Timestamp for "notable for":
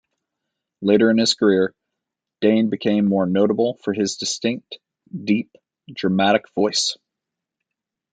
3.27-3.93